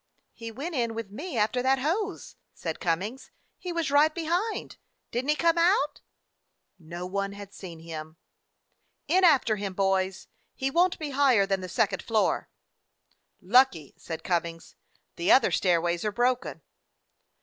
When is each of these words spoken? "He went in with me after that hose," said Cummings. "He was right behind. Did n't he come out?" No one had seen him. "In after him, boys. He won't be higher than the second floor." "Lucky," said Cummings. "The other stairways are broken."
"He 0.33 0.49
went 0.49 0.73
in 0.73 0.95
with 0.95 1.11
me 1.11 1.37
after 1.37 1.61
that 1.61 1.77
hose," 1.77 2.35
said 2.55 2.79
Cummings. 2.79 3.29
"He 3.59 3.71
was 3.71 3.91
right 3.91 4.11
behind. 4.11 4.77
Did 5.11 5.25
n't 5.25 5.29
he 5.29 5.35
come 5.35 5.59
out?" 5.59 6.01
No 6.79 7.05
one 7.05 7.33
had 7.33 7.53
seen 7.53 7.79
him. 7.81 8.17
"In 9.07 9.23
after 9.23 9.57
him, 9.57 9.73
boys. 9.73 10.27
He 10.55 10.71
won't 10.71 10.97
be 10.97 11.11
higher 11.11 11.45
than 11.45 11.61
the 11.61 11.69
second 11.69 12.01
floor." 12.01 12.49
"Lucky," 13.41 13.93
said 13.95 14.23
Cummings. 14.23 14.73
"The 15.17 15.31
other 15.31 15.51
stairways 15.51 16.03
are 16.03 16.11
broken." 16.11 16.63